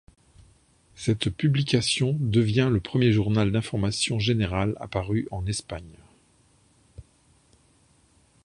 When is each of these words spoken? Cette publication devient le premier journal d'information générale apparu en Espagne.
Cette 0.95 1.29
publication 1.29 2.17
devient 2.19 2.71
le 2.73 2.79
premier 2.79 3.11
journal 3.11 3.51
d'information 3.51 4.17
générale 4.17 4.75
apparu 4.79 5.27
en 5.29 5.45
Espagne. 5.45 5.95